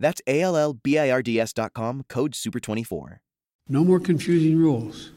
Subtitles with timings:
[0.00, 3.18] That's A L L B I R D S.com, code SUPER24.
[3.68, 5.12] No more confusing rules.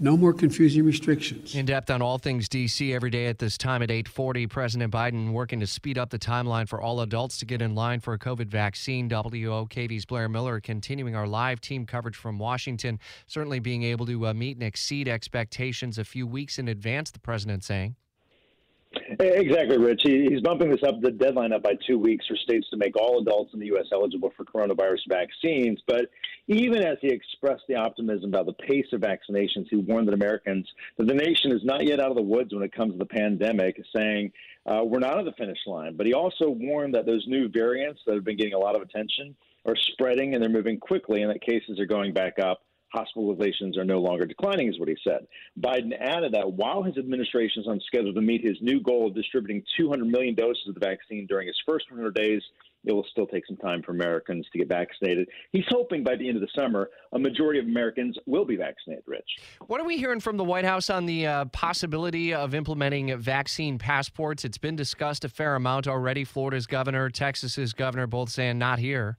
[0.00, 1.56] No more confusing restrictions.
[1.56, 4.46] In depth on all things DC every day at this time at 8:40.
[4.48, 7.98] President Biden working to speed up the timeline for all adults to get in line
[7.98, 9.08] for a COVID vaccine.
[9.08, 13.00] WOKV's Blair Miller continuing our live team coverage from Washington.
[13.26, 17.10] Certainly being able to uh, meet and exceed expectations a few weeks in advance.
[17.10, 17.96] The president saying.
[19.08, 20.02] Exactly, Rich.
[20.04, 23.20] He's bumping this up the deadline up by two weeks for states to make all
[23.20, 23.86] adults in the U.S.
[23.90, 25.80] eligible for coronavirus vaccines.
[25.86, 26.10] But
[26.46, 30.68] even as he expressed the optimism about the pace of vaccinations, he warned that Americans
[30.98, 33.06] that the nation is not yet out of the woods when it comes to the
[33.06, 34.30] pandemic, saying
[34.66, 35.96] uh, we're not at the finish line.
[35.96, 38.82] But he also warned that those new variants that have been getting a lot of
[38.82, 39.34] attention
[39.64, 42.60] are spreading and they're moving quickly, and that cases are going back up
[42.94, 45.26] hospitalizations are no longer declining, is what he said.
[45.60, 49.14] Biden added that while his administration is on schedule to meet his new goal of
[49.14, 52.42] distributing 200 million doses of the vaccine during his first 100 days,
[52.84, 55.28] it will still take some time for Americans to get vaccinated.
[55.52, 59.04] He's hoping by the end of the summer, a majority of Americans will be vaccinated,
[59.06, 59.28] Rich.
[59.66, 63.78] What are we hearing from the White House on the uh, possibility of implementing vaccine
[63.78, 64.44] passports?
[64.44, 66.24] It's been discussed a fair amount already.
[66.24, 69.18] Florida's governor, Texas's governor, both saying not here.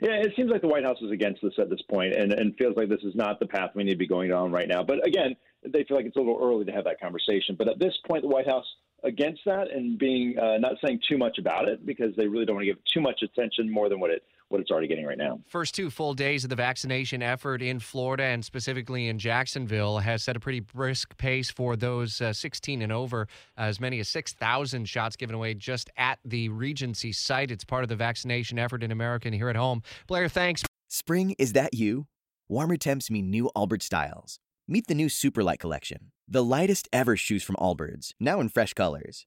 [0.00, 2.54] Yeah, it seems like the White House is against this at this point and, and
[2.56, 4.82] feels like this is not the path we need to be going down right now.
[4.82, 7.56] But again, they feel like it's a little early to have that conversation.
[7.56, 8.66] But at this point, the White House
[9.04, 12.56] against that and being uh, not saying too much about it because they really don't
[12.56, 15.18] want to give too much attention more than what it what it's already getting right
[15.18, 15.40] now.
[15.48, 20.22] First two full days of the vaccination effort in Florida and specifically in Jacksonville has
[20.22, 23.28] set a pretty brisk pace for those uh, 16 and over.
[23.56, 27.50] As many as 6,000 shots given away just at the Regency site.
[27.50, 29.82] It's part of the vaccination effort in America and here at home.
[30.06, 30.62] Blair, thanks.
[30.88, 32.06] Spring, is that you?
[32.48, 34.38] Warmer temps mean new Allbirds styles.
[34.68, 39.26] Meet the new Superlight collection, the lightest ever shoes from Allbirds, now in fresh colors.